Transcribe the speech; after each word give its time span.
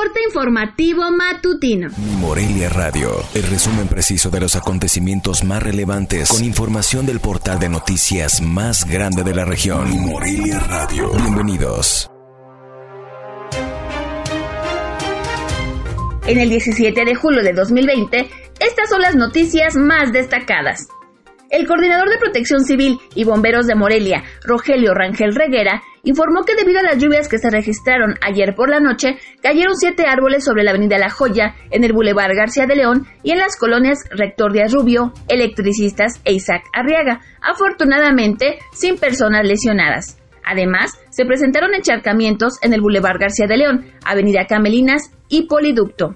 Corte 0.00 0.22
informativo 0.24 1.10
matutino. 1.10 1.90
Morelia 2.20 2.70
Radio, 2.70 3.22
el 3.34 3.42
resumen 3.42 3.86
preciso 3.86 4.30
de 4.30 4.40
los 4.40 4.56
acontecimientos 4.56 5.44
más 5.44 5.62
relevantes 5.62 6.30
con 6.30 6.42
información 6.42 7.04
del 7.04 7.20
portal 7.20 7.58
de 7.58 7.68
noticias 7.68 8.40
más 8.40 8.86
grande 8.86 9.24
de 9.24 9.34
la 9.34 9.44
región. 9.44 9.90
Morelia 10.00 10.58
Radio. 10.60 11.10
Bienvenidos. 11.12 12.10
En 16.26 16.38
el 16.38 16.48
17 16.48 17.04
de 17.04 17.14
julio 17.14 17.42
de 17.42 17.52
2020, 17.52 18.30
estas 18.58 18.88
son 18.88 19.02
las 19.02 19.14
noticias 19.16 19.76
más 19.76 20.12
destacadas. 20.12 20.88
El 21.50 21.66
coordinador 21.66 22.08
de 22.08 22.18
Protección 22.18 22.64
Civil 22.64 22.98
y 23.16 23.24
Bomberos 23.24 23.66
de 23.66 23.74
Morelia, 23.74 24.22
Rogelio 24.44 24.94
Rangel 24.94 25.34
Reguera, 25.34 25.82
informó 26.04 26.44
que 26.44 26.54
debido 26.54 26.78
a 26.78 26.84
las 26.84 26.98
lluvias 26.98 27.28
que 27.28 27.38
se 27.38 27.50
registraron 27.50 28.14
ayer 28.22 28.54
por 28.54 28.70
la 28.70 28.78
noche, 28.78 29.18
cayeron 29.42 29.74
siete 29.74 30.04
árboles 30.06 30.44
sobre 30.44 30.62
la 30.62 30.70
avenida 30.70 30.96
La 30.98 31.10
Joya, 31.10 31.56
en 31.72 31.82
el 31.82 31.92
Boulevard 31.92 32.36
García 32.36 32.66
de 32.66 32.76
León 32.76 33.08
y 33.24 33.32
en 33.32 33.38
las 33.38 33.56
colonias 33.58 33.98
Rector 34.12 34.52
Díaz 34.52 34.72
Rubio, 34.72 35.12
Electricistas 35.28 36.20
e 36.24 36.34
Isaac 36.34 36.62
Arriaga, 36.72 37.20
afortunadamente 37.42 38.60
sin 38.72 38.96
personas 38.96 39.44
lesionadas. 39.44 40.18
Además, 40.44 41.00
se 41.10 41.26
presentaron 41.26 41.74
encharcamientos 41.74 42.54
en 42.62 42.74
el 42.74 42.80
Boulevard 42.80 43.18
García 43.18 43.48
de 43.48 43.56
León, 43.56 43.86
Avenida 44.04 44.46
Camelinas 44.46 45.12
y 45.28 45.48
Poliducto. 45.48 46.14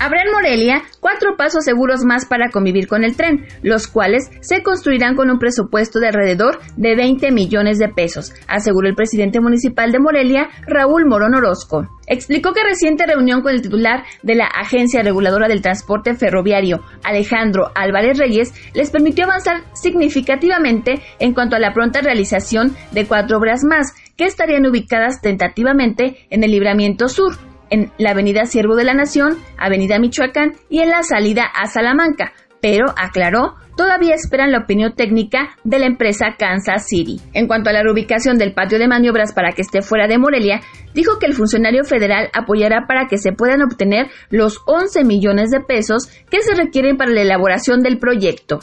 Habrá 0.00 0.22
en 0.22 0.32
Morelia 0.32 0.82
cuatro 0.98 1.36
pasos 1.36 1.62
seguros 1.62 2.06
más 2.06 2.24
para 2.24 2.48
convivir 2.48 2.88
con 2.88 3.04
el 3.04 3.16
tren, 3.16 3.46
los 3.62 3.86
cuales 3.86 4.30
se 4.40 4.62
construirán 4.62 5.14
con 5.14 5.30
un 5.30 5.38
presupuesto 5.38 6.00
de 6.00 6.06
alrededor 6.06 6.58
de 6.78 6.96
20 6.96 7.30
millones 7.32 7.78
de 7.78 7.90
pesos, 7.90 8.32
aseguró 8.48 8.88
el 8.88 8.94
presidente 8.94 9.40
municipal 9.40 9.92
de 9.92 9.98
Morelia, 9.98 10.48
Raúl 10.66 11.04
Morón 11.04 11.34
Orozco. 11.34 11.86
Explicó 12.06 12.54
que 12.54 12.64
reciente 12.64 13.04
reunión 13.04 13.42
con 13.42 13.52
el 13.52 13.60
titular 13.60 14.04
de 14.22 14.36
la 14.36 14.46
Agencia 14.46 15.02
Reguladora 15.02 15.48
del 15.48 15.60
Transporte 15.60 16.14
Ferroviario, 16.14 16.80
Alejandro 17.04 17.70
Álvarez 17.74 18.18
Reyes, 18.18 18.54
les 18.72 18.90
permitió 18.90 19.26
avanzar 19.26 19.64
significativamente 19.74 21.02
en 21.18 21.34
cuanto 21.34 21.56
a 21.56 21.60
la 21.60 21.74
pronta 21.74 22.00
realización 22.00 22.74
de 22.92 23.04
cuatro 23.06 23.36
obras 23.36 23.64
más, 23.68 23.92
que 24.16 24.24
estarían 24.24 24.64
ubicadas 24.64 25.20
tentativamente 25.20 26.26
en 26.30 26.42
el 26.42 26.52
Libramiento 26.52 27.08
Sur, 27.08 27.34
en 27.70 27.90
la 27.98 28.10
Avenida 28.10 28.44
Siervo 28.44 28.76
de 28.76 28.84
la 28.84 28.94
Nación, 28.94 29.38
Avenida 29.58 29.98
Michoacán 29.98 30.54
y 30.68 30.80
en 30.80 30.90
la 30.90 31.02
salida 31.02 31.44
a 31.44 31.66
Salamanca, 31.66 32.32
pero 32.60 32.86
aclaró, 32.96 33.54
todavía 33.76 34.14
esperan 34.14 34.52
la 34.52 34.58
opinión 34.58 34.94
técnica 34.94 35.56
de 35.64 35.78
la 35.78 35.86
empresa 35.86 36.36
Kansas 36.38 36.86
City. 36.86 37.20
En 37.32 37.46
cuanto 37.46 37.70
a 37.70 37.72
la 37.72 37.82
reubicación 37.82 38.36
del 38.36 38.52
patio 38.52 38.78
de 38.78 38.88
maniobras 38.88 39.32
para 39.32 39.52
que 39.52 39.62
esté 39.62 39.80
fuera 39.82 40.06
de 40.06 40.18
Morelia, 40.18 40.60
dijo 40.94 41.18
que 41.18 41.26
el 41.26 41.34
funcionario 41.34 41.84
federal 41.84 42.28
apoyará 42.34 42.86
para 42.86 43.06
que 43.06 43.18
se 43.18 43.32
puedan 43.32 43.62
obtener 43.62 44.08
los 44.28 44.60
11 44.66 45.04
millones 45.04 45.50
de 45.50 45.60
pesos 45.60 46.08
que 46.30 46.42
se 46.42 46.54
requieren 46.54 46.96
para 46.96 47.12
la 47.12 47.22
elaboración 47.22 47.80
del 47.80 47.98
proyecto. 47.98 48.60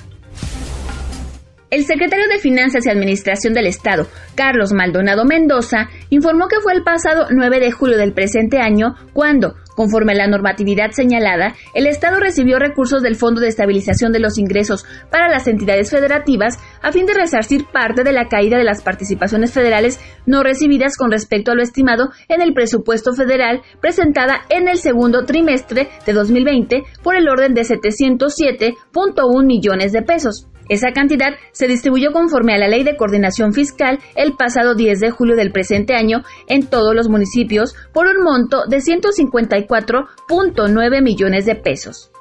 El 1.70 1.84
secretario 1.84 2.30
de 2.30 2.40
Finanzas 2.40 2.86
y 2.86 2.90
Administración 2.90 3.54
del 3.54 3.68
Estado, 3.68 4.08
Carlos 4.36 4.72
Maldonado 4.72 5.26
Mendoza, 5.26 5.90
informó 6.10 6.48
que 6.48 6.62
fue 6.62 6.72
el 6.72 6.84
pasado 6.84 7.28
9 7.30 7.60
de 7.60 7.72
julio 7.74 7.98
del 7.98 8.14
presente 8.14 8.60
año 8.60 8.96
cuando, 9.12 9.56
conforme 9.76 10.14
a 10.14 10.16
la 10.16 10.28
normatividad 10.28 10.92
señalada, 10.92 11.56
el 11.74 11.86
Estado 11.86 12.22
recibió 12.22 12.58
recursos 12.58 13.04
del 13.04 13.18
Fondo 13.18 13.42
de 13.42 13.50
Estabilización 13.50 14.14
de 14.14 14.22
los 14.22 14.38
Ingresos 14.38 14.86
para 15.12 15.28
las 15.28 15.46
entidades 15.50 15.92
federativas 15.92 16.58
a 16.82 16.94
fin 16.94 17.06
de 17.06 17.16
resarcir 17.16 17.66
parte 17.66 18.06
de 18.06 18.14
la 18.14 18.30
caída 18.30 18.58
de 18.58 18.64
las 18.64 18.82
participaciones 18.82 19.52
federales 19.52 20.00
no 20.26 20.44
recibidas 20.44 20.96
con 20.96 21.12
respecto 21.12 21.52
a 21.52 21.56
lo 21.56 21.64
estimado 21.64 22.12
en 22.30 22.42
el 22.42 22.54
presupuesto 22.54 23.12
federal 23.12 23.62
presentada 23.82 24.40
en 24.50 24.70
el 24.70 24.78
segundo 24.78 25.26
trimestre 25.26 25.90
de 26.06 26.14
2020 26.14 26.84
por 27.04 27.18
el 27.18 27.28
orden 27.28 27.54
de 27.54 27.64
707.1 27.64 29.46
millones 29.46 29.92
de 29.92 30.02
pesos. 30.02 30.48
Esa 30.70 30.92
cantidad 30.92 31.34
se 31.52 31.68
distribuyó 31.68 32.12
conforme 32.12 32.54
a 32.54 32.58
la 32.58 32.68
Ley 32.68 32.84
de 32.84 32.98
Coordinación 32.98 33.54
Fiscal 33.54 34.00
el 34.16 34.34
pasado 34.34 34.74
10 34.76 35.00
de 35.00 35.12
julio 35.12 35.36
del 35.36 35.52
presente 35.52 35.96
año 35.96 36.24
en 36.48 36.68
todos 36.68 36.96
los 36.96 37.10
municipios 37.10 37.76
por 37.94 38.08
un 38.08 38.24
monto 38.24 38.66
de 38.68 38.78
154.9 38.78 41.02
millones 41.02 41.46
de 41.46 41.56
pesos. 41.56 42.12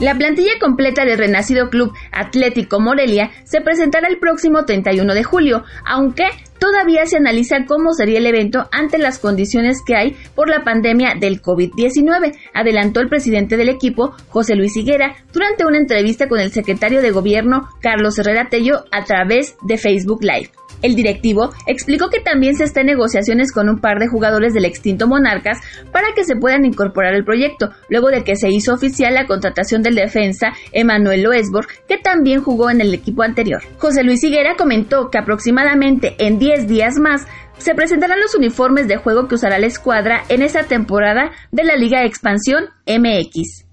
La 0.00 0.14
plantilla 0.14 0.58
completa 0.60 1.06
del 1.06 1.16
Renacido 1.16 1.70
Club 1.70 1.94
Atlético 2.12 2.80
Morelia 2.80 3.30
se 3.44 3.62
presentará 3.62 4.08
el 4.08 4.18
próximo 4.18 4.66
31 4.66 5.14
de 5.14 5.24
julio, 5.24 5.64
aunque 5.86 6.28
todavía 6.58 7.06
se 7.06 7.16
analiza 7.16 7.64
cómo 7.66 7.92
sería 7.92 8.18
el 8.18 8.26
evento 8.26 8.68
ante 8.72 8.98
las 8.98 9.18
condiciones 9.18 9.82
que 9.84 9.96
hay 9.96 10.16
por 10.34 10.48
la 10.48 10.64
pandemia 10.64 11.14
del 11.18 11.42
COVID-19, 11.42 12.36
adelantó 12.54 13.00
el 13.00 13.08
presidente 13.08 13.56
del 13.56 13.68
equipo, 13.68 14.14
José 14.28 14.54
Luis 14.54 14.76
Higuera, 14.76 15.16
durante 15.32 15.66
una 15.66 15.78
entrevista 15.78 16.28
con 16.28 16.40
el 16.40 16.52
secretario 16.52 17.02
de 17.02 17.10
Gobierno, 17.10 17.68
Carlos 17.80 18.18
Herrera 18.18 18.48
Tello, 18.48 18.84
a 18.90 19.04
través 19.04 19.56
de 19.62 19.78
Facebook 19.78 20.22
Live. 20.22 20.50
El 20.82 20.94
directivo 20.94 21.52
explicó 21.66 22.08
que 22.10 22.20
también 22.20 22.54
se 22.54 22.64
está 22.64 22.80
en 22.80 22.86
negociaciones 22.86 23.52
con 23.52 23.68
un 23.68 23.80
par 23.80 23.98
de 23.98 24.08
jugadores 24.08 24.54
del 24.54 24.64
extinto 24.64 25.06
Monarcas 25.06 25.58
para 25.92 26.08
que 26.14 26.24
se 26.24 26.36
puedan 26.36 26.64
incorporar 26.64 27.14
al 27.14 27.24
proyecto, 27.24 27.70
luego 27.88 28.08
de 28.08 28.24
que 28.24 28.36
se 28.36 28.50
hizo 28.50 28.74
oficial 28.74 29.14
la 29.14 29.26
contratación 29.26 29.82
del 29.82 29.94
defensa 29.94 30.52
Emanuel 30.72 31.22
Loesborg, 31.22 31.68
que 31.88 31.98
también 31.98 32.42
jugó 32.42 32.70
en 32.70 32.80
el 32.80 32.94
equipo 32.94 33.22
anterior. 33.22 33.62
José 33.78 34.04
Luis 34.04 34.22
Higuera 34.22 34.56
comentó 34.56 35.10
que 35.10 35.18
aproximadamente 35.18 36.14
en 36.18 36.38
10 36.38 36.68
días 36.68 36.94
más 36.98 37.26
se 37.58 37.74
presentarán 37.74 38.20
los 38.20 38.34
uniformes 38.34 38.86
de 38.86 38.96
juego 38.96 39.28
que 39.28 39.36
usará 39.36 39.58
la 39.58 39.66
escuadra 39.66 40.22
en 40.28 40.42
esa 40.42 40.64
temporada 40.64 41.30
de 41.52 41.64
la 41.64 41.76
Liga 41.76 42.04
Expansión 42.04 42.66
MX. 42.86 43.64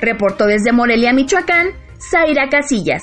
Reportó 0.00 0.46
desde 0.46 0.72
Morelia, 0.72 1.12
Michoacán, 1.12 1.68
Zaira 1.98 2.48
Casillas. 2.48 3.02